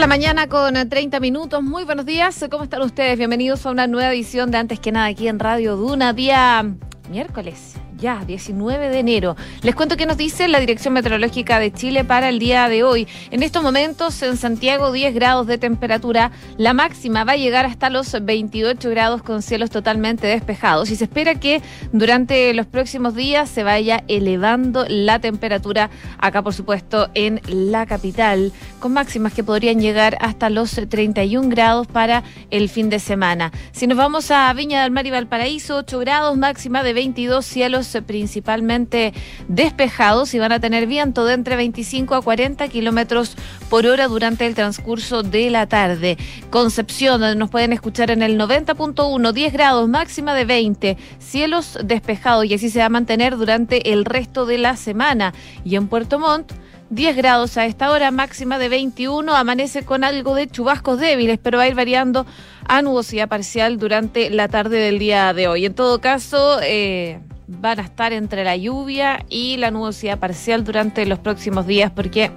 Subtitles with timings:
[0.00, 1.62] la mañana con 30 minutos.
[1.62, 2.46] Muy buenos días.
[2.50, 3.18] ¿Cómo están ustedes?
[3.18, 6.64] Bienvenidos a una nueva edición de Antes que nada aquí en Radio Duna, día
[7.10, 9.36] miércoles ya, 19 de enero.
[9.62, 13.06] Les cuento qué nos dice la Dirección Meteorológica de Chile para el día de hoy.
[13.30, 17.90] En estos momentos en Santiago 10 grados de temperatura, la máxima va a llegar hasta
[17.90, 21.62] los 28 grados con cielos totalmente despejados y se espera que
[21.92, 28.52] durante los próximos días se vaya elevando la temperatura acá por supuesto en la capital
[28.78, 33.52] con máximas que podrían llegar hasta los 31 grados para el fin de semana.
[33.72, 37.89] Si nos vamos a Viña del Mar y Valparaíso, 8 grados, máxima de 22 cielos
[38.06, 39.12] principalmente
[39.48, 43.36] despejados y van a tener viento de entre 25 a 40 kilómetros
[43.68, 46.16] por hora durante el transcurso de la tarde.
[46.50, 52.54] Concepción, nos pueden escuchar en el 90.1, 10 grados, máxima de 20, cielos despejados y
[52.54, 55.34] así se va a mantener durante el resto de la semana.
[55.64, 56.52] Y en Puerto Montt,
[56.90, 61.58] 10 grados a esta hora, máxima de 21, amanece con algo de chubascos débiles, pero
[61.58, 62.26] va a ir variando
[62.66, 65.66] a nubosidad parcial durante la tarde del día de hoy.
[65.66, 71.04] En todo caso, eh, van a estar entre la lluvia y la nubosidad parcial durante
[71.06, 72.30] los próximos días porque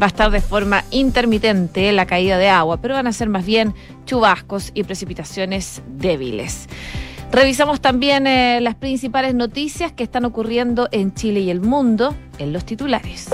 [0.00, 3.44] va a estar de forma intermitente la caída de agua, pero van a ser más
[3.44, 3.74] bien
[4.06, 6.68] chubascos y precipitaciones débiles.
[7.30, 12.54] Revisamos también eh, las principales noticias que están ocurriendo en Chile y el mundo en
[12.54, 13.28] los titulares.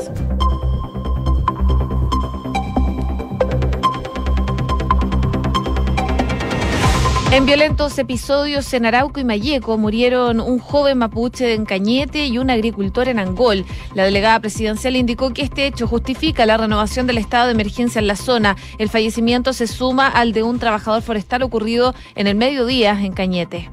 [7.34, 12.48] En violentos episodios en Arauco y Mayeco murieron un joven mapuche en Cañete y un
[12.48, 13.64] agricultor en Angol.
[13.92, 18.06] La delegada presidencial indicó que este hecho justifica la renovación del estado de emergencia en
[18.06, 18.54] la zona.
[18.78, 23.69] El fallecimiento se suma al de un trabajador forestal ocurrido en el mediodía en Cañete.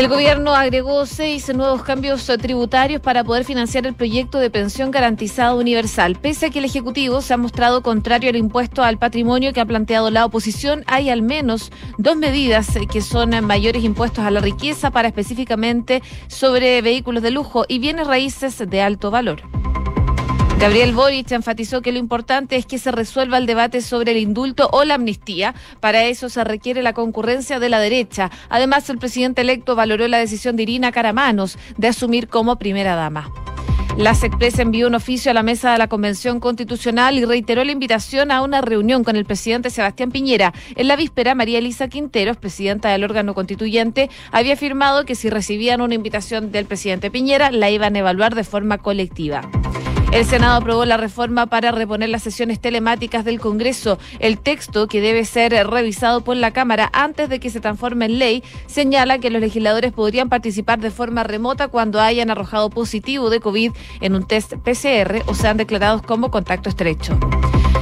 [0.00, 5.52] El gobierno agregó seis nuevos cambios tributarios para poder financiar el proyecto de pensión garantizada
[5.52, 6.16] universal.
[6.16, 9.66] Pese a que el Ejecutivo se ha mostrado contrario al impuesto al patrimonio que ha
[9.66, 14.90] planteado la oposición, hay al menos dos medidas que son mayores impuestos a la riqueza
[14.90, 19.42] para específicamente sobre vehículos de lujo y bienes raíces de alto valor.
[20.60, 24.68] Gabriel Boric enfatizó que lo importante es que se resuelva el debate sobre el indulto
[24.72, 25.54] o la amnistía.
[25.80, 28.30] Para eso se requiere la concurrencia de la derecha.
[28.50, 33.32] Además, el presidente electo valoró la decisión de Irina Caramanos de asumir como primera dama.
[33.96, 37.72] La SECPRES envió un oficio a la mesa de la Convención Constitucional y reiteró la
[37.72, 40.52] invitación a una reunión con el presidente Sebastián Piñera.
[40.76, 45.80] En la víspera, María Elisa Quinteros, presidenta del órgano constituyente, había afirmado que si recibían
[45.80, 49.48] una invitación del presidente Piñera, la iban a evaluar de forma colectiva.
[50.12, 53.96] El Senado aprobó la reforma para reponer las sesiones telemáticas del Congreso.
[54.18, 58.18] El texto, que debe ser revisado por la Cámara antes de que se transforme en
[58.18, 63.38] ley, señala que los legisladores podrían participar de forma remota cuando hayan arrojado positivo de
[63.38, 67.16] COVID en un test PCR o sean declarados como contacto estrecho.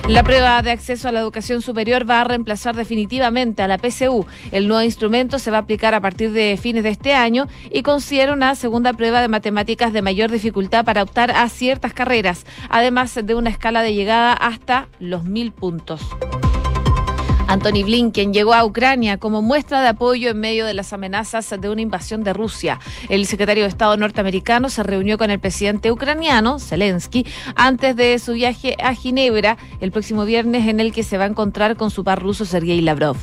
[0.08, 4.24] La prueba de acceso a la educación superior va a reemplazar definitivamente a la PCU.
[4.52, 7.82] El nuevo instrumento se va a aplicar a partir de fines de este año y
[7.82, 13.20] considera una segunda prueba de matemáticas de mayor dificultad para optar a ciertas carreras, además
[13.22, 16.00] de una escala de llegada hasta los mil puntos.
[17.48, 21.70] Anthony Blinken llegó a Ucrania como muestra de apoyo en medio de las amenazas de
[21.70, 22.78] una invasión de Rusia.
[23.08, 27.26] El secretario de Estado norteamericano se reunió con el presidente ucraniano, Zelensky,
[27.56, 31.28] antes de su viaje a Ginebra el próximo viernes en el que se va a
[31.28, 33.16] encontrar con su par ruso Sergei Lavrov.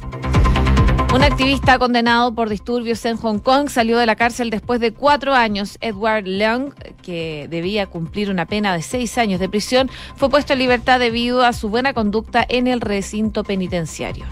[1.15, 5.33] Un activista condenado por disturbios en Hong Kong salió de la cárcel después de cuatro
[5.33, 5.77] años.
[5.79, 10.59] Edward Leung, que debía cumplir una pena de seis años de prisión, fue puesto en
[10.59, 14.25] libertad debido a su buena conducta en el recinto penitenciario.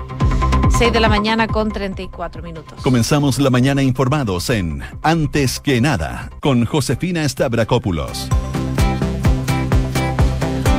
[0.77, 2.81] 6 de la mañana con 34 minutos.
[2.81, 8.27] Comenzamos la mañana informados en Antes que nada con Josefina Stavrakopoulos.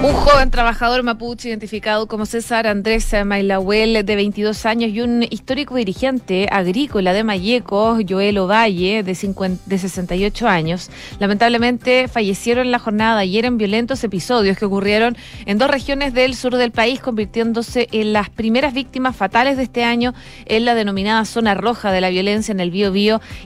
[0.04, 5.76] Un joven trabajador mapuche identificado como César Andrés Mailahuel, de 22 años, y un histórico
[5.76, 12.80] dirigente agrícola de Mayeco, Joel Ovalle, de, 50, de 68 años, lamentablemente fallecieron en la
[12.80, 17.00] jornada de ayer en violentos episodios que ocurrieron en dos regiones del sur del país,
[17.00, 20.12] convirtiéndose en las primeras víctimas fatales de este año
[20.44, 22.92] en la denominada zona roja de la violencia en el Bío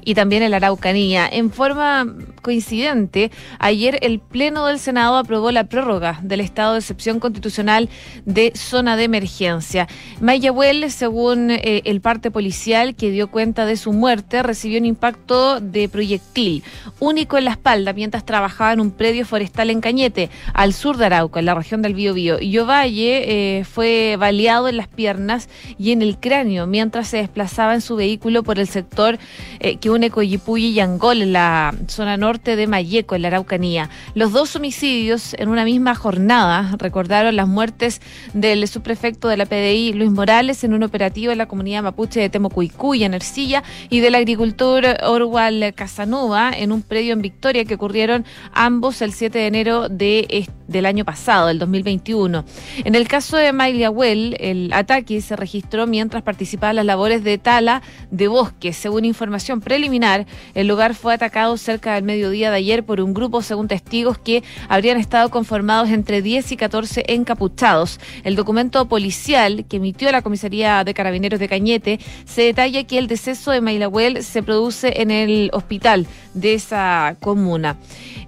[0.05, 1.29] y también en la Araucanía.
[1.31, 2.05] En forma
[2.43, 3.31] coincidente,
[3.61, 7.89] ayer el Pleno del Senado aprobó la prórroga del estado de excepción constitucional
[8.25, 9.87] de zona de emergencia.
[10.21, 15.61] Mayahuel, según eh, el parte policial que dio cuenta de su muerte, recibió un impacto
[15.61, 16.63] de proyectil
[17.01, 21.07] único en la espalda mientras trabajaba en un predio forestal en Cañete, al sur de
[21.07, 22.41] Arauco, en la región del Biobío.
[22.41, 25.49] Y Ovalle eh, fue baleado en las piernas
[25.79, 29.19] y en el cráneo mientras se desplazaba en su vehículo por el sector
[29.61, 33.91] eh, que une Coyipulli y Angol, en la zona norte de Mayeco, en la Araucanía.
[34.15, 36.38] Los dos homicidios en una misma jornada
[36.79, 38.01] recordaron las muertes
[38.33, 42.29] del subprefecto de la PDI, Luis Morales, en un operativo en la comunidad mapuche de
[42.29, 48.25] Temocuicuy, en Ercilla, y del agricultor Orwal Casanova en un predio en Victoria que ocurrieron
[48.53, 52.45] ambos el 7 de enero de, del año pasado, del 2021.
[52.85, 53.53] En el caso de
[53.89, 58.77] Well, el ataque se registró mientras participaba en las labores de tala de bosques.
[58.77, 63.43] Según información preliminar, el lugar fue atacado cerca del mediodía de ayer por un grupo,
[63.43, 67.99] según testigos, que habrían estado conformados entre 10 y 14 encapuchados.
[68.23, 73.07] El documento policial que emitió la comisaría de carabineros de Cañete se detalla que el
[73.07, 76.07] deceso de Mailahuel se produce en el hospital
[76.41, 77.77] de esa comuna.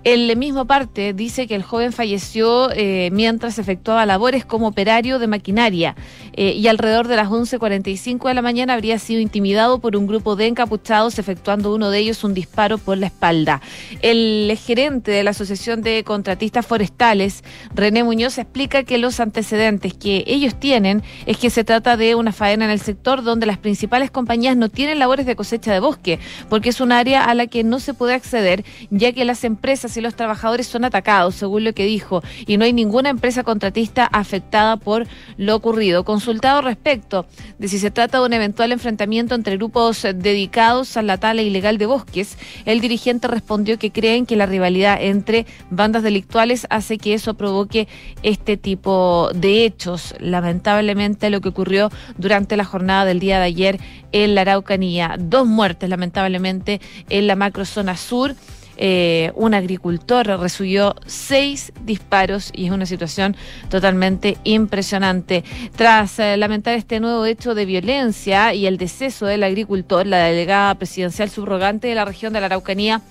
[0.02, 5.26] El mismo parte dice que el joven falleció eh, mientras efectuaba labores como operario de
[5.26, 5.94] maquinaria
[6.32, 10.36] eh, y alrededor de las 11.45 de la mañana habría sido intimidado por un grupo
[10.36, 13.60] de encapuchados efectuando uno de ellos un disparo por la espalda.
[14.00, 20.24] El gerente de la Asociación de Contratistas Forestales, René Muñoz, explica que los antecedentes que
[20.26, 24.10] ellos tienen es que se trata de una faena en el sector donde las principales
[24.10, 27.64] compañías no tienen labores de cosecha de bosque, porque es un área a la que
[27.64, 31.75] no se puede acceder, ya que las empresas y los trabajadores son atacados, según lo
[31.75, 35.06] que dijo, y no hay ninguna empresa contratista afectada por
[35.37, 36.02] lo ocurrido.
[36.02, 37.26] Consultado respecto
[37.58, 41.76] de si se trata de un eventual enfrentamiento entre grupos dedicados a la tala ilegal
[41.76, 47.12] de bosques, el dirigente respondió que creen que la rivalidad entre bandas delictuales hace que
[47.12, 47.87] eso provoque
[48.23, 50.14] este tipo de hechos.
[50.20, 53.79] Lamentablemente lo que ocurrió durante la jornada del día de ayer
[54.12, 55.16] en la Araucanía.
[55.18, 58.34] Dos muertes, lamentablemente, en la macrozona sur.
[58.82, 63.36] Eh, un agricultor recibió seis disparos y es una situación
[63.68, 65.44] totalmente impresionante.
[65.76, 70.74] Tras eh, lamentar este nuevo hecho de violencia y el deceso del agricultor, la delegada
[70.76, 73.02] presidencial subrogante de la región de la Araucanía,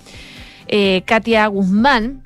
[0.68, 2.24] eh, Katia Guzmán,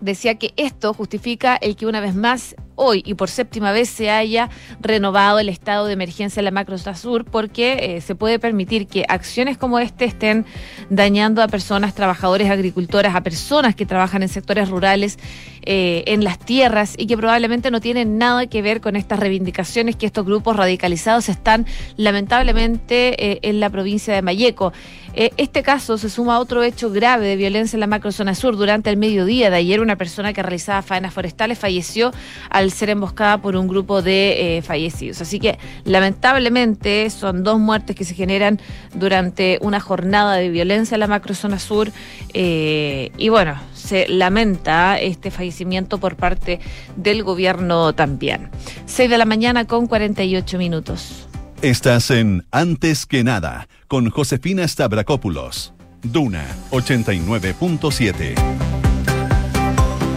[0.00, 4.10] decía que esto justifica el que una vez más hoy y por séptima vez se
[4.10, 4.50] haya
[4.80, 9.04] renovado el estado de emergencia en la macro sur porque eh, se puede permitir que
[9.08, 10.44] acciones como este estén
[10.90, 15.18] dañando a personas, trabajadores, agricultoras, a personas que trabajan en sectores rurales,
[15.66, 19.96] eh, en las tierras y que probablemente no tienen nada que ver con estas reivindicaciones
[19.96, 21.66] que estos grupos radicalizados están
[21.96, 24.72] lamentablemente eh, en la provincia de Mayeco.
[25.14, 28.56] este caso se suma a otro hecho grave de violencia en la macrozona sur.
[28.56, 32.12] Durante el mediodía de ayer, una persona que realizaba faenas forestales falleció
[32.50, 35.20] al al ser emboscada por un grupo de eh, fallecidos.
[35.20, 38.60] Así que lamentablemente son dos muertes que se generan
[38.94, 41.92] durante una jornada de violencia en la macrozona sur
[42.32, 46.60] eh, y bueno, se lamenta este fallecimiento por parte
[46.96, 48.50] del gobierno también.
[48.86, 51.28] 6 de la mañana con 48 minutos.
[51.62, 55.72] Estás en Antes que nada con Josefina Stavrakopoulos.
[56.02, 58.73] Duna 89.7.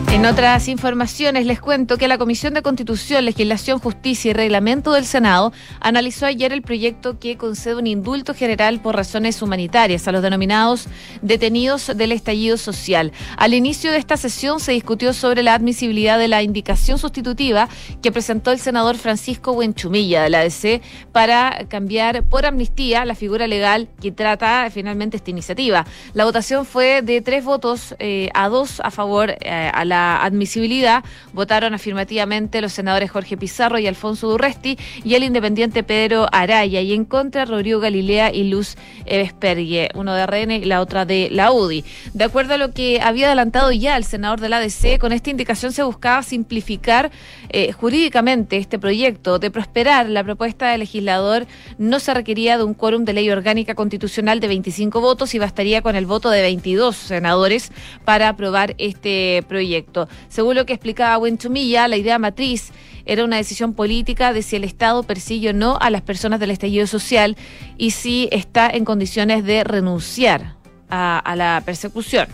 [0.09, 5.06] En otras informaciones les cuento que la Comisión de Constitución, Legislación, Justicia y Reglamento del
[5.06, 5.51] Senado
[5.81, 10.88] analizó ayer el proyecto que concede un indulto general por razones humanitarias a los denominados
[11.21, 13.12] detenidos del estallido social.
[13.36, 17.68] Al inicio de esta sesión se discutió sobre la admisibilidad de la indicación sustitutiva
[18.01, 20.81] que presentó el senador Francisco Buenchumilla de la ADC
[21.12, 25.86] para cambiar por amnistía la figura legal que trata finalmente esta iniciativa.
[26.13, 31.03] La votación fue de tres votos eh, a dos a favor eh, a la admisibilidad
[31.33, 36.94] votaron afirmativamente los senadores Jorge Pizarro y Alfonso Durresti y el independiente Pedro Araya y
[36.94, 38.75] en contra Rodrigo Galilea y Luz
[39.06, 41.83] Evespergue, uno de RN y la otra de la UDI.
[42.13, 45.30] De acuerdo a lo que había adelantado ya el senador de la ADC, con esta
[45.30, 47.11] indicación se buscaba simplificar
[47.49, 49.39] eh, jurídicamente este proyecto.
[49.39, 53.75] De prosperar, la propuesta del legislador no se requería de un quórum de ley orgánica
[53.75, 57.71] constitucional de 25 votos y bastaría con el voto de 22 senadores
[58.06, 59.86] para aprobar este proyecto.
[60.29, 62.71] Según lo que explicaba Buenchumilla, la idea matriz
[63.06, 66.51] era una decisión política de si el Estado persigue o no a las personas del
[66.51, 67.37] estallido social
[67.77, 70.56] y si está en condiciones de renunciar
[70.89, 72.27] a la persecución.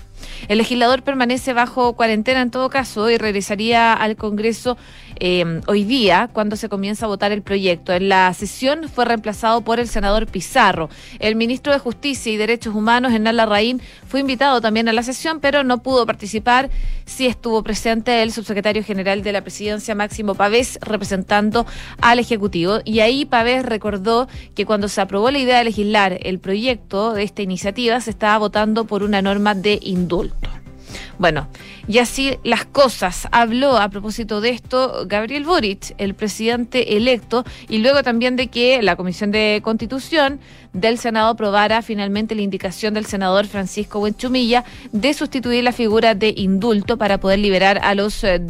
[0.48, 4.78] El legislador permanece bajo cuarentena en todo caso y regresaría al Congreso
[5.20, 7.94] eh, hoy día cuando se comienza a votar el proyecto.
[7.94, 10.90] En la sesión fue reemplazado por el senador Pizarro.
[11.20, 15.40] El ministro de Justicia y Derechos Humanos, Hernán Larraín, fue invitado también a la sesión,
[15.40, 16.70] pero no pudo participar.
[17.06, 21.66] Sí estuvo presente el subsecretario general de la presidencia, Máximo Pavés, representando
[22.02, 22.80] al Ejecutivo.
[22.86, 27.24] Y ahí Pavés recordó que cuando se aprobó la idea de legislar el proyecto de
[27.24, 30.63] esta iniciativa, se estaba votando por una norma de indulto.
[31.18, 31.48] Bueno,
[31.88, 33.28] y así las cosas.
[33.32, 38.82] Habló a propósito de esto Gabriel Boric, el presidente electo, y luego también de que
[38.82, 40.40] la Comisión de Constitución
[40.74, 46.34] del Senado aprobara finalmente la indicación del senador Francisco Buenchumilla de sustituir la figura de
[46.36, 48.42] indulto para poder liberar a los, eh,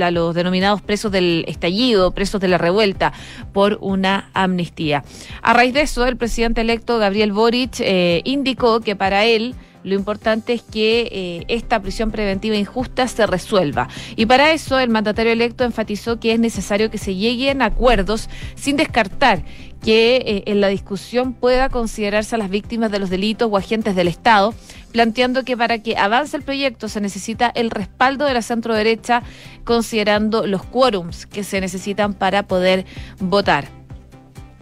[0.00, 3.12] a los denominados presos del estallido, presos de la revuelta,
[3.52, 5.04] por una amnistía.
[5.42, 9.54] A raíz de eso, el presidente electo Gabriel Boric eh, indicó que para él
[9.88, 13.88] lo importante es que eh, esta prisión preventiva injusta se resuelva.
[14.16, 18.28] Y para eso el mandatario electo enfatizó que es necesario que se lleguen a acuerdos
[18.54, 19.42] sin descartar
[19.82, 23.94] que eh, en la discusión pueda considerarse a las víctimas de los delitos o agentes
[23.94, 24.54] del Estado,
[24.92, 29.22] planteando que para que avance el proyecto se necesita el respaldo de la centro derecha,
[29.64, 32.86] considerando los quórums que se necesitan para poder
[33.20, 33.77] votar.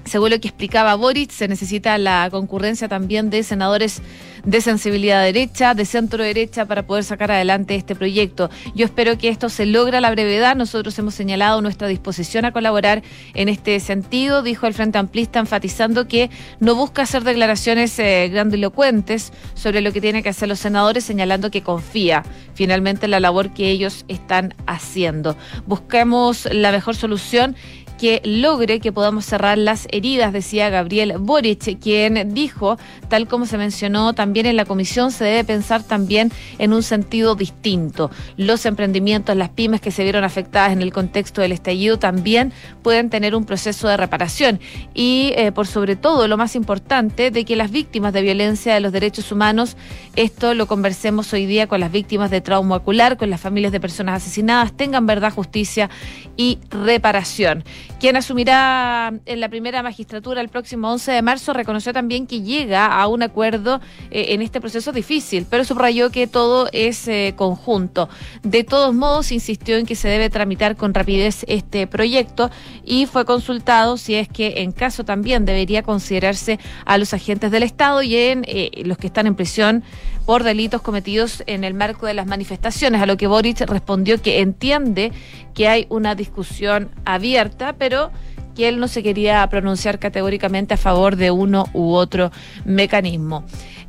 [0.07, 4.01] Según lo que explicaba Boric, se necesita la concurrencia también de senadores
[4.45, 8.49] de sensibilidad derecha, de centro derecha, para poder sacar adelante este proyecto.
[8.77, 10.55] Yo espero que esto se logre a la brevedad.
[10.55, 13.03] Nosotros hemos señalado nuestra disposición a colaborar
[13.35, 19.33] en este sentido, dijo el Frente Amplista, enfatizando que no busca hacer declaraciones eh, grandilocuentes
[19.55, 22.23] sobre lo que tienen que hacer los senadores, señalando que confía
[22.55, 25.37] finalmente en la labor que ellos están haciendo.
[25.67, 27.57] Buscamos la mejor solución
[27.99, 33.59] que logre que podamos cerrar las heridas, decía Gabriel Boric, quien dijo, tal como se
[33.59, 38.11] mencionó también en la comisión, se debe pensar también en un sentido distinto.
[38.37, 43.11] Los emprendimientos, las pymes que se vieron afectadas en el contexto del estallido también pueden
[43.11, 44.61] tener un proceso de reparación
[44.95, 48.81] y, eh, por sobre todo, lo más importante, de que las víctimas de violencia de
[48.81, 49.77] los derechos humanos,
[50.15, 53.81] esto lo conversemos hoy día con las víctimas de trauma ocular, con las familias de
[53.81, 55.91] personas asesinadas, tengan verdad, justicia
[56.37, 57.65] y reparación.
[57.99, 62.87] Quien asumirá en la primera magistratura el próximo 11 de marzo reconoció también que llega
[62.87, 68.11] a un acuerdo eh, en este proceso difícil, pero subrayó que todo es eh, conjunto.
[68.43, 72.51] De todos modos, insistió en que se debe tramitar con rapidez este proyecto
[72.85, 77.63] y fue consultado si es que en caso también debería considerarse a los agentes del
[77.63, 79.83] Estado y en eh, los que están en prisión
[80.27, 84.41] por delitos cometidos en el marco de las manifestaciones, a lo que Boric respondió que
[84.41, 85.13] entiende
[85.55, 88.11] que hay una discusión abierta, pero
[88.57, 92.33] que él no se quería pronunciar categóricamente a favor de uno u otro
[92.65, 93.45] mecanismo.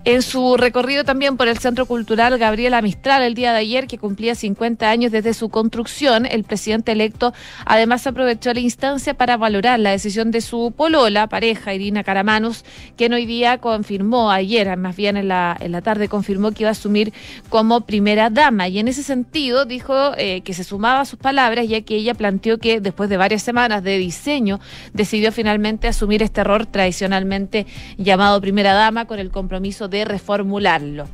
[0.09, 3.97] En su recorrido también por el Centro Cultural Gabriela Mistral el día de ayer, que
[3.97, 7.33] cumplía 50 años desde su construcción, el presidente electo
[7.65, 12.63] además aprovechó la instancia para valorar la decisión de su polola, pareja Irina Caramanos,
[12.95, 16.69] quien hoy día confirmó, ayer más bien en la, en la tarde, confirmó que iba
[16.69, 17.11] a asumir
[17.49, 18.69] como primera dama.
[18.69, 22.13] Y en ese sentido dijo eh, que se sumaba a sus palabras, ya que ella
[22.13, 24.61] planteó que después de varias semanas de diseño,
[24.93, 31.07] decidió finalmente asumir este rol tradicionalmente llamado primera dama con el compromiso reformularlo.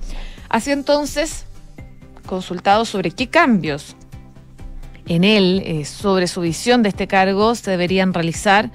[0.49, 1.45] Así entonces,
[2.25, 3.95] consultado sobre qué cambios
[5.05, 8.71] en él, eh, sobre su visión de este cargo, se deberían realizar,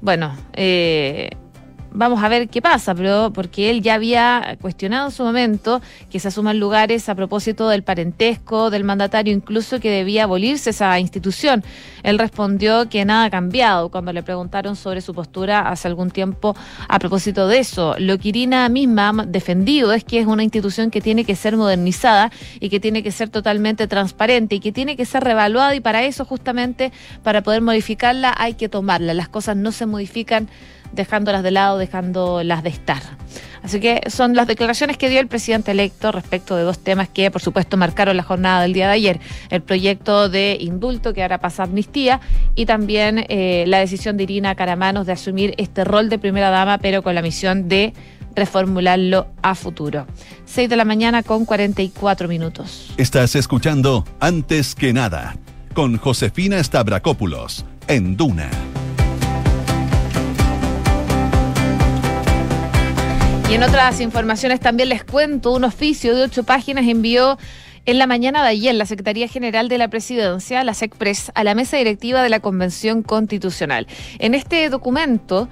[0.00, 1.30] bueno, eh,
[1.96, 6.20] vamos a ver qué pasa, pero porque él ya había cuestionado en su momento que
[6.20, 11.64] se asuman lugares a propósito del parentesco del mandatario, incluso que debía abolirse esa institución.
[12.02, 16.54] Él respondió que nada ha cambiado cuando le preguntaron sobre su postura hace algún tiempo
[16.86, 17.96] a propósito de eso.
[17.98, 21.56] Lo que Irina misma ha defendido es que es una institución que tiene que ser
[21.56, 25.80] modernizada y que tiene que ser totalmente transparente y que tiene que ser revaluada y
[25.80, 29.14] para eso justamente, para poder modificarla, hay que tomarla.
[29.14, 30.48] Las cosas no se modifican
[30.92, 33.02] dejándolas de lado, dejándolas de estar.
[33.62, 37.32] Así que son las declaraciones que dio el presidente electo respecto de dos temas que,
[37.32, 39.20] por supuesto, marcaron la jornada del día de ayer.
[39.50, 42.20] El proyecto de indulto que ahora pasa a amnistía
[42.54, 46.78] y también eh, la decisión de Irina Caramanos de asumir este rol de primera dama,
[46.78, 47.92] pero con la misión de
[48.36, 50.06] reformularlo a futuro.
[50.44, 52.94] 6 de la mañana con 44 minutos.
[52.96, 55.36] Estás escuchando Antes que nada
[55.74, 58.48] con Josefina Stavrakopoulos en Duna
[63.48, 67.38] Y en otras informaciones también les cuento, un oficio de ocho páginas envió
[67.84, 71.54] en la mañana de ayer la Secretaría General de la Presidencia, la SECPRES, a la
[71.54, 73.86] mesa directiva de la Convención Constitucional.
[74.18, 75.48] En este documento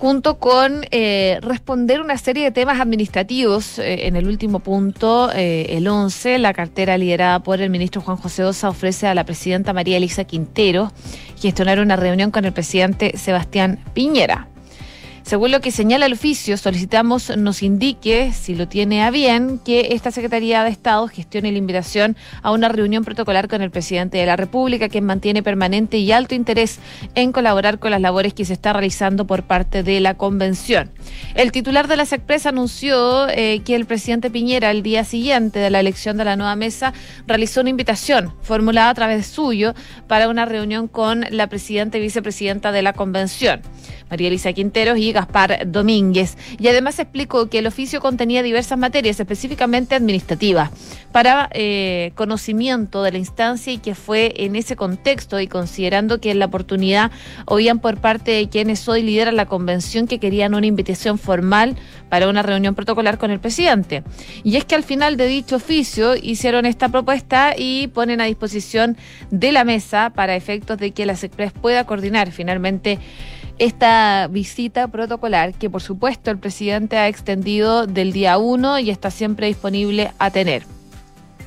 [0.00, 3.78] junto con eh, responder una serie de temas administrativos.
[3.78, 8.16] Eh, en el último punto, eh, el 11, la cartera liderada por el ministro Juan
[8.16, 10.90] José Osa ofrece a la presidenta María Elisa Quintero
[11.38, 14.49] gestionar una reunión con el presidente Sebastián Piñera.
[15.30, 19.90] Según lo que señala el oficio, solicitamos nos indique, si lo tiene a bien, que
[19.92, 24.26] esta Secretaría de Estado gestione la invitación a una reunión protocolar con el presidente de
[24.26, 26.80] la República, que mantiene permanente y alto interés
[27.14, 30.90] en colaborar con las labores que se está realizando por parte de la convención.
[31.36, 35.70] El titular de la SECPRES anunció eh, que el presidente Piñera, el día siguiente de
[35.70, 36.92] la elección de la nueva mesa,
[37.28, 39.74] realizó una invitación formulada a través suyo
[40.08, 43.62] para una reunión con la presidenta y vicepresidenta de la convención.
[44.10, 46.36] María Elisa Quinteros y Gaspar Domínguez.
[46.58, 50.70] Y además explicó que el oficio contenía diversas materias, específicamente administrativas,
[51.12, 56.30] para eh, conocimiento de la instancia y que fue en ese contexto y considerando que
[56.30, 57.10] en la oportunidad
[57.44, 61.76] oían por parte de quienes hoy lideran la convención que querían una invitación formal
[62.08, 64.02] para una reunión protocolar con el presidente.
[64.42, 68.96] Y es que al final de dicho oficio hicieron esta propuesta y ponen a disposición
[69.30, 72.98] de la mesa para efectos de que la SECPRES pueda coordinar finalmente
[73.60, 79.10] esta visita protocolar que por supuesto el presidente ha extendido del día 1 y está
[79.10, 80.64] siempre disponible a tener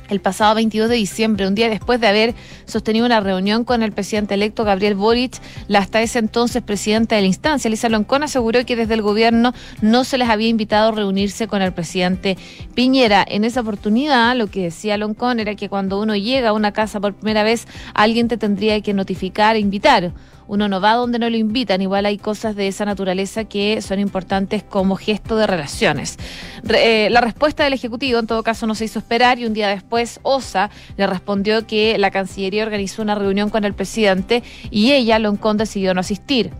[0.08, 2.34] el pasado 22 de diciembre, un día después de haber
[2.66, 7.22] sostenido una reunión con el presidente electo Gabriel Boric, la hasta ese entonces presidenta de
[7.22, 10.94] la instancia, Lisa Loncón, aseguró que desde el gobierno no se les había invitado a
[10.94, 12.36] reunirse con el presidente
[12.74, 13.24] Piñera.
[13.26, 17.00] En esa oportunidad, lo que decía Loncón era que cuando uno llega a una casa
[17.00, 20.12] por primera vez, alguien te tendría que notificar e invitar
[20.46, 21.82] uno no va donde no lo invitan.
[21.82, 26.18] Igual hay cosas de esa naturaleza que son importantes como gesto de relaciones.
[26.68, 29.68] Eh, la respuesta del Ejecutivo, en todo caso, no se hizo esperar y un día
[29.68, 35.18] después OSA le respondió que la Cancillería organizó una reunión con el presidente y ella,
[35.18, 36.52] Loncón, decidió no asistir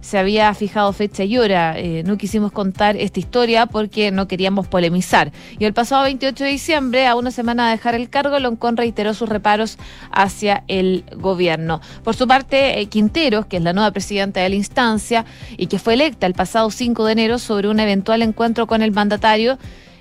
[0.00, 1.78] se había fijado fecha y hora.
[1.78, 5.32] Eh, no quisimos contar esta historia porque no queríamos polemizar.
[5.58, 9.14] Y el pasado 28 de diciembre, a una semana de dejar el cargo, Loncón reiteró
[9.14, 9.78] sus reparos
[10.10, 11.80] hacia el gobierno.
[12.02, 15.24] Por su parte, eh, Quinteros, que es la nueva presidenta de la instancia
[15.56, 18.92] y que fue electa el pasado 5 de enero sobre un eventual encuentro con el
[18.92, 19.58] mandatario,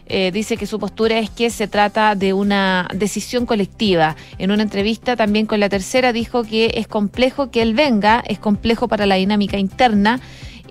[0.09, 4.15] eh, dice que su postura es que se trata de una decisión colectiva.
[4.39, 8.39] En una entrevista también con la tercera dijo que es complejo que él venga, es
[8.39, 10.19] complejo para la dinámica interna.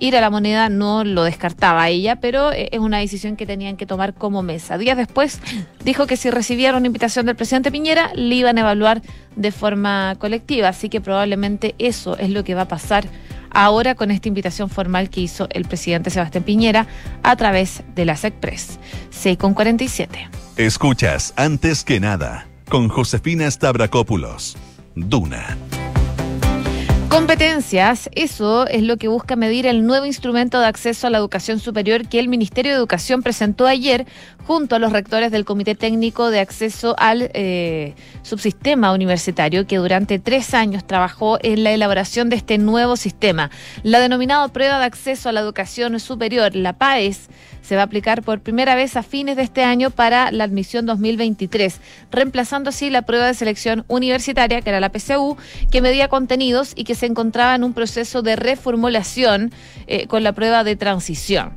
[0.01, 3.77] Ir a la moneda no lo descartaba ella, pero eh, es una decisión que tenían
[3.77, 4.77] que tomar como mesa.
[4.77, 5.41] Días después
[5.85, 9.03] dijo que si recibieron una invitación del presidente Piñera, le iban a evaluar
[9.37, 10.69] de forma colectiva.
[10.69, 13.07] Así que probablemente eso es lo que va a pasar
[13.51, 16.87] ahora con esta invitación formal que hizo el presidente Sebastián Piñera
[17.23, 18.79] a través de la SECPRES.
[19.11, 20.29] 6 con 47.
[20.57, 24.57] Escuchas antes que nada con Josefina Stavrakopoulos.
[24.95, 25.57] Duna.
[27.19, 31.59] Competencias, eso es lo que busca medir el nuevo instrumento de acceso a la educación
[31.59, 34.07] superior que el Ministerio de Educación presentó ayer
[34.47, 40.21] junto a los rectores del Comité Técnico de Acceso al eh, Subsistema Universitario, que durante
[40.21, 43.51] tres años trabajó en la elaboración de este nuevo sistema.
[43.83, 47.29] La denominada Prueba de Acceso a la Educación Superior, la PAES,
[47.61, 50.87] se va a aplicar por primera vez a fines de este año para la admisión
[50.87, 55.37] 2023, reemplazando así la prueba de selección universitaria, que era la PCU,
[55.71, 59.53] que medía contenidos y que se encontraba en un proceso de reformulación
[59.87, 61.53] eh, con la prueba de transición.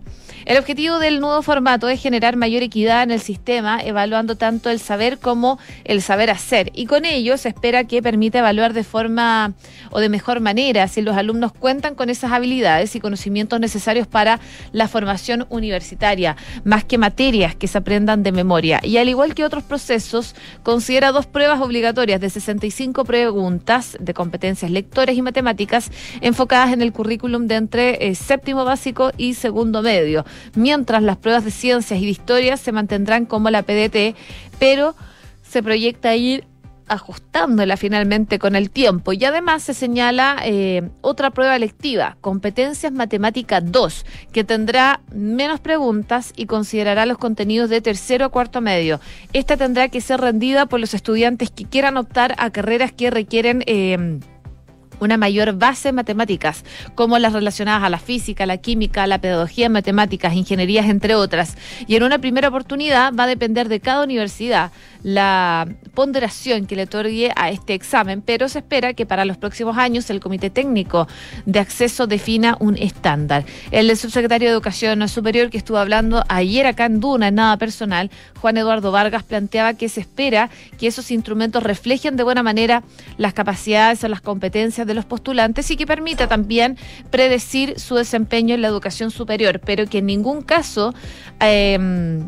[0.46, 4.80] El objetivo del nuevo formato es generar mayor equidad en el sistema, evaluando tanto el
[4.80, 6.72] saber como el saber hacer.
[6.74, 9.54] Y con ello se espera que permita evaluar de forma
[9.92, 14.40] o de mejor manera si los alumnos cuentan con esas habilidades y conocimientos necesarios para
[14.72, 18.80] la formación universitaria, más que materias que se aprendan de memoria.
[18.84, 24.72] Y al igual que otros procesos, considera dos pruebas obligatorias de 65 preguntas de competencias
[24.72, 30.26] lectores y matemáticas enfocadas en el currículum de entre eh, séptimo básico y segundo medio
[30.56, 34.16] mientras las pruebas de ciencias y de historia se mantendrán como la PDT,
[34.60, 34.96] pero
[35.44, 36.46] se proyecta ir
[36.92, 39.14] ajustándola finalmente con el tiempo.
[39.14, 46.34] Y además se señala eh, otra prueba lectiva, Competencias Matemáticas 2, que tendrá menos preguntas
[46.36, 49.00] y considerará los contenidos de tercero a cuarto medio.
[49.32, 53.64] Esta tendrá que ser rendida por los estudiantes que quieran optar a carreras que requieren...
[53.68, 54.20] Eh,
[55.02, 56.64] una mayor base en matemáticas,
[56.96, 61.58] como las relacionadas a la física, la química, la pedagogía en matemáticas, ingenierías, entre otras.
[61.88, 64.72] Y en una primera oportunidad va a depender de cada universidad
[65.04, 69.78] la ponderación que le otorgue a este examen, pero se espera que para los próximos
[69.78, 71.08] años el Comité Técnico
[71.46, 73.44] de Acceso defina un estándar.
[73.72, 78.12] El subsecretario de Educación Superior que estuvo hablando ayer acá en Duna, en nada personal,
[78.40, 82.84] Juan Eduardo Vargas, planteaba que se espera que esos instrumentos reflejen de buena manera
[83.18, 86.78] las capacidades o las competencias de los postulantes y que permita también
[87.10, 90.94] predecir su desempeño en la educación superior, pero que en ningún caso...
[91.40, 92.22] Eh,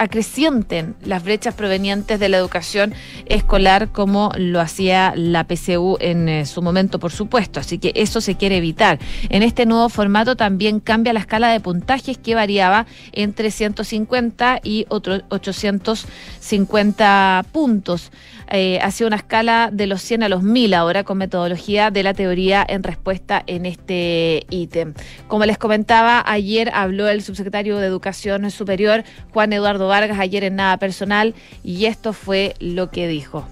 [0.00, 2.94] acrecienten las brechas provenientes de la educación
[3.26, 7.60] escolar como lo hacía la PCU en eh, su momento, por supuesto.
[7.60, 8.98] Así que eso se quiere evitar.
[9.28, 14.86] En este nuevo formato también cambia la escala de puntajes que variaba entre 150 y
[14.88, 18.10] otros 850 puntos.
[18.52, 22.14] Eh, hacia una escala de los 100 a los 1000 ahora con metodología de la
[22.14, 24.94] teoría en respuesta en este ítem.
[25.28, 30.56] Como les comentaba, ayer habló el subsecretario de Educación Superior, Juan Eduardo Vargas, ayer en
[30.56, 33.46] Nada Personal, y esto fue lo que dijo.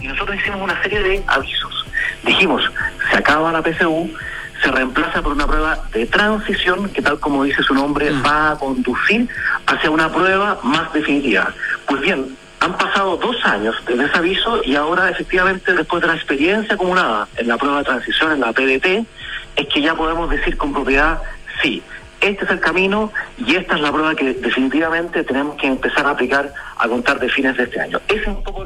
[0.00, 1.86] Y nosotros hicimos una serie de avisos.
[2.24, 2.62] Dijimos,
[3.08, 4.10] se acaba la PSU,
[4.64, 8.24] se reemplaza por una prueba de transición que tal como dice su nombre mm.
[8.24, 9.28] va a conducir
[9.66, 11.52] hacia una prueba más definitiva.
[11.86, 16.14] Pues bien, han pasado dos años desde ese aviso y ahora efectivamente después de la
[16.14, 19.04] experiencia acumulada en la prueba de transición, en la PDT,
[19.56, 21.20] es que ya podemos decir con propiedad,
[21.60, 21.82] sí,
[22.20, 26.10] este es el camino y esta es la prueba que definitivamente tenemos que empezar a
[26.10, 28.00] aplicar a contar de fines de este año.
[28.06, 28.64] Ese es un poco...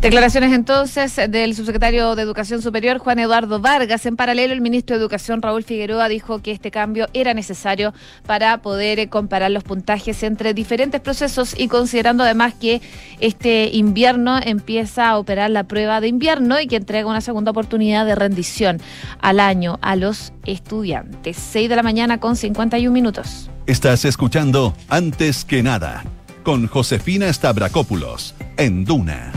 [0.00, 4.06] Declaraciones entonces del subsecretario de Educación Superior, Juan Eduardo Vargas.
[4.06, 7.92] En paralelo, el ministro de Educación, Raúl Figueroa, dijo que este cambio era necesario
[8.24, 12.80] para poder eh, comparar los puntajes entre diferentes procesos y considerando además que
[13.18, 18.06] este invierno empieza a operar la prueba de invierno y que entrega una segunda oportunidad
[18.06, 18.80] de rendición
[19.20, 21.36] al año a los estudiantes.
[21.36, 23.50] 6 de la mañana con 51 minutos.
[23.66, 26.04] Estás escuchando Antes que nada
[26.44, 29.32] con Josefina Stavrakopoulos en Duna.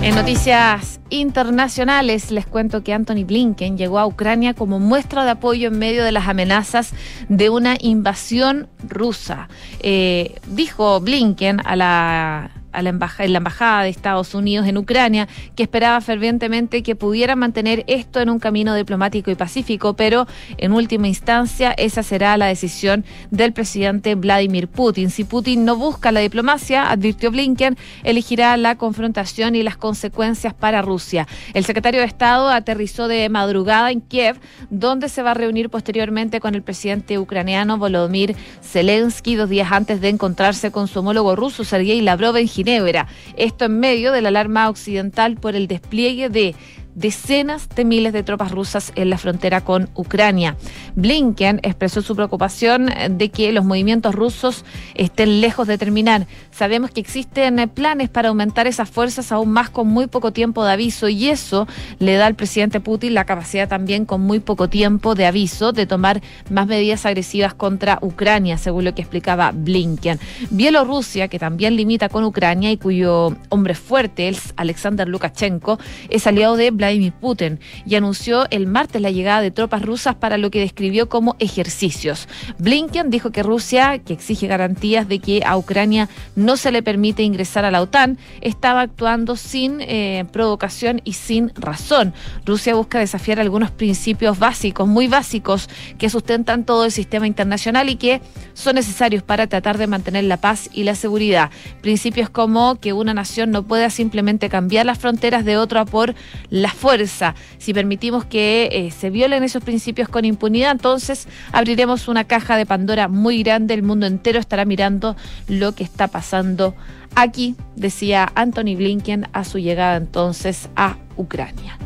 [0.00, 5.68] En noticias internacionales les cuento que Anthony Blinken llegó a Ucrania como muestra de apoyo
[5.68, 6.92] en medio de las amenazas
[7.28, 9.48] de una invasión rusa.
[9.80, 15.62] Eh, dijo Blinken a la la en la Embajada de Estados Unidos en Ucrania, que
[15.62, 20.26] esperaba fervientemente que pudiera mantener esto en un camino diplomático y pacífico, pero
[20.56, 25.10] en última instancia esa será la decisión del presidente Vladimir Putin.
[25.10, 30.82] Si Putin no busca la diplomacia, advirtió Blinken, elegirá la confrontación y las consecuencias para
[30.82, 31.26] Rusia.
[31.54, 34.38] El secretario de Estado aterrizó de madrugada en Kiev,
[34.70, 40.00] donde se va a reunir posteriormente con el presidente ucraniano Volodymyr Zelensky dos días antes
[40.00, 43.06] de encontrarse con su homólogo ruso Sergei Lavrov en Ginebra.
[43.36, 46.56] Esto en medio de la alarma occidental por el despliegue de
[46.98, 50.56] decenas de miles de tropas rusas en la frontera con Ucrania.
[50.96, 56.26] Blinken expresó su preocupación de que los movimientos rusos estén lejos de terminar.
[56.50, 60.72] Sabemos que existen planes para aumentar esas fuerzas aún más con muy poco tiempo de
[60.72, 61.68] aviso y eso
[62.00, 65.86] le da al presidente Putin la capacidad también con muy poco tiempo de aviso de
[65.86, 70.18] tomar más medidas agresivas contra Ucrania, según lo que explicaba Blinken.
[70.50, 76.56] Bielorrusia, que también limita con Ucrania y cuyo hombre fuerte es Alexander Lukashenko, es aliado
[76.56, 80.50] de Vladimir Vladimir Putin y anunció el martes la llegada de tropas rusas para lo
[80.50, 82.28] que describió como ejercicios.
[82.58, 87.22] Blinken dijo que Rusia, que exige garantías de que a Ucrania no se le permite
[87.22, 92.14] ingresar a la OTAN, estaba actuando sin eh, provocación y sin razón.
[92.46, 97.96] Rusia busca desafiar algunos principios básicos, muy básicos, que sustentan todo el sistema internacional y
[97.96, 98.22] que
[98.54, 101.50] son necesarios para tratar de mantener la paz y la seguridad.
[101.82, 106.14] Principios como que una nación no pueda simplemente cambiar las fronteras de otra por
[106.48, 107.34] las fuerza.
[107.58, 112.64] Si permitimos que eh, se violen esos principios con impunidad, entonces abriremos una caja de
[112.64, 113.74] Pandora muy grande.
[113.74, 115.16] El mundo entero estará mirando
[115.48, 116.74] lo que está pasando
[117.14, 121.76] aquí, decía Anthony Blinken a su llegada entonces a Ucrania.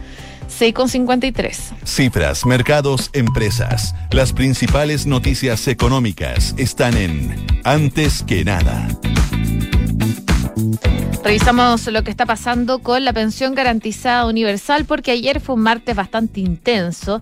[0.48, 1.56] 6,53.
[1.84, 3.94] Cifras, mercados, empresas.
[4.10, 8.88] Las principales noticias económicas están en Antes que nada.
[11.24, 15.94] Revisamos lo que está pasando con la pensión garantizada universal porque ayer fue un martes
[15.94, 17.20] bastante intenso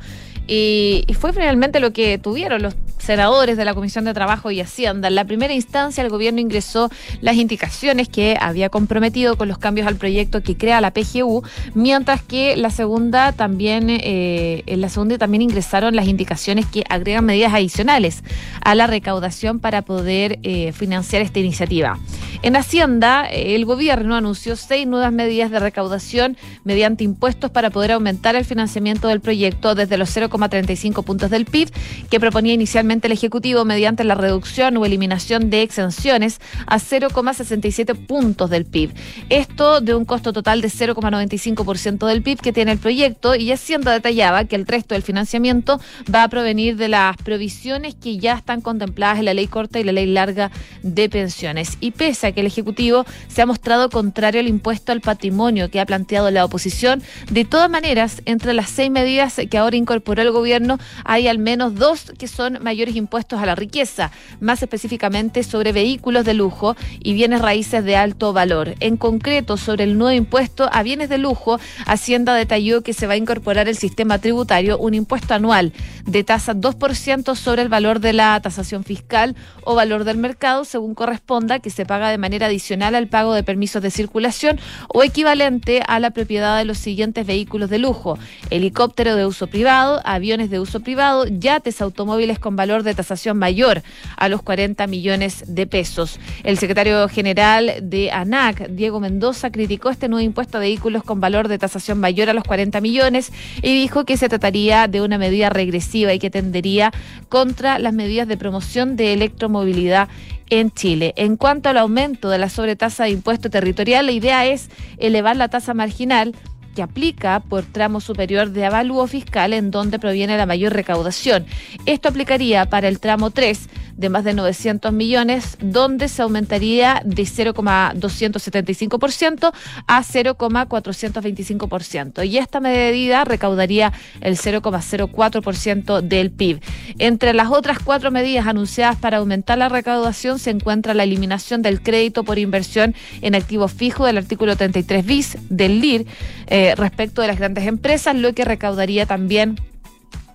[0.52, 5.08] y, fue finalmente lo que tuvieron los senadores de la Comisión de Trabajo y Hacienda.
[5.08, 6.90] En la primera instancia, el gobierno ingresó
[7.20, 12.22] las indicaciones que había comprometido con los cambios al proyecto que crea la PGU, mientras
[12.22, 17.54] que la segunda también, eh, en la segunda también ingresaron las indicaciones que agregan medidas
[17.54, 18.24] adicionales
[18.60, 21.96] a la recaudación para poder eh, financiar esta iniciativa.
[22.42, 28.34] En Hacienda, el gobierno anunció seis nuevas medidas de recaudación mediante impuestos para poder aumentar
[28.34, 31.70] el financiamiento del proyecto desde los 0,35 puntos del PIB
[32.08, 38.48] que proponía inicialmente el Ejecutivo mediante la reducción o eliminación de exenciones a 0,67 puntos
[38.48, 38.94] del PIB.
[39.28, 43.92] Esto de un costo total de 0,95% del PIB que tiene el proyecto y Hacienda
[43.92, 45.78] detallaba que el resto del financiamiento
[46.12, 49.84] va a provenir de las provisiones que ya están contempladas en la ley corta y
[49.84, 50.50] la ley larga
[50.82, 51.76] de pensiones.
[51.80, 55.86] Y pese que el Ejecutivo se ha mostrado contrario al impuesto al patrimonio que ha
[55.86, 57.02] planteado la oposición.
[57.30, 61.74] De todas maneras, entre las seis medidas que ahora incorporó el gobierno, hay al menos
[61.74, 67.12] dos que son mayores impuestos a la riqueza, más específicamente sobre vehículos de lujo y
[67.12, 68.74] bienes raíces de alto valor.
[68.80, 73.14] En concreto, sobre el nuevo impuesto a bienes de lujo, Hacienda detalló que se va
[73.14, 75.72] a incorporar el sistema tributario un impuesto anual
[76.06, 80.94] de tasa 2% sobre el valor de la tasación fiscal o valor del mercado, según
[80.94, 85.82] corresponda, que se paga de manera adicional al pago de permisos de circulación o equivalente
[85.88, 88.18] a la propiedad de los siguientes vehículos de lujo,
[88.50, 93.82] helicóptero de uso privado, aviones de uso privado, yates automóviles con valor de tasación mayor
[94.16, 96.20] a los 40 millones de pesos.
[96.44, 101.48] El secretario general de ANAC, Diego Mendoza, criticó este nuevo impuesto a vehículos con valor
[101.48, 105.50] de tasación mayor a los 40 millones y dijo que se trataría de una medida
[105.50, 106.92] regresiva y que tendería
[107.28, 110.08] contra las medidas de promoción de electromovilidad
[110.50, 111.14] en Chile.
[111.16, 115.48] En cuanto al aumento de la sobretasa de impuesto territorial, la idea es elevar la
[115.48, 116.34] tasa marginal
[116.74, 121.46] que aplica por tramo superior de avalúo fiscal en donde proviene la mayor recaudación.
[121.86, 123.68] Esto aplicaría para el tramo 3
[124.00, 129.52] de más de 900 millones, donde se aumentaría de 0,275%
[129.86, 132.26] a 0,425%.
[132.26, 136.62] Y esta medida recaudaría el 0,04% del PIB.
[136.98, 141.82] Entre las otras cuatro medidas anunciadas para aumentar la recaudación se encuentra la eliminación del
[141.82, 146.06] crédito por inversión en activos fijos del artículo 33 bis del LIR
[146.46, 149.56] eh, respecto de las grandes empresas, lo que recaudaría también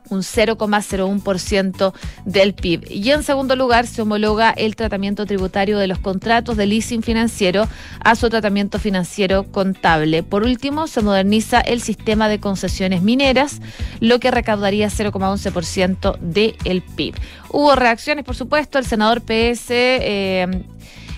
[0.09, 1.93] un 0,01%
[2.25, 2.91] del PIB.
[2.91, 7.67] Y en segundo lugar, se homologa el tratamiento tributario de los contratos de leasing financiero
[8.03, 10.23] a su tratamiento financiero contable.
[10.23, 13.61] Por último, se moderniza el sistema de concesiones mineras,
[13.99, 17.15] lo que recaudaría 0,11% del PIB.
[17.49, 20.65] Hubo reacciones, por supuesto, el senador PS eh,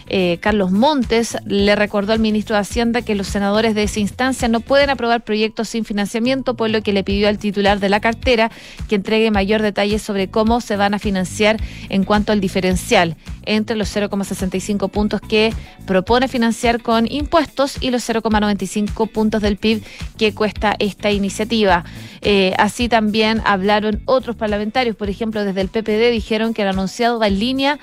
[0.09, 4.47] eh, Carlos Montes le recordó al ministro de Hacienda que los senadores de esa instancia
[4.47, 7.99] no pueden aprobar proyectos sin financiamiento, por lo que le pidió al titular de la
[7.99, 8.51] cartera
[8.87, 11.57] que entregue mayor detalle sobre cómo se van a financiar
[11.89, 13.17] en cuanto al diferencial
[13.47, 15.53] entre los 0,65 puntos que
[15.85, 19.83] propone financiar con impuestos y los 0,95 puntos del PIB
[20.17, 21.85] que cuesta esta iniciativa.
[22.21, 27.19] Eh, así también hablaron otros parlamentarios, por ejemplo, desde el PPD dijeron que el anunciado
[27.19, 27.79] va en línea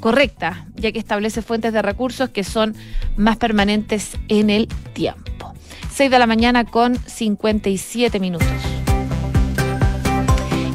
[0.00, 2.74] correcta, ya que establece fuentes de recursos que son
[3.16, 5.54] más permanentes en el tiempo.
[5.94, 8.48] 6 de la mañana con 57 minutos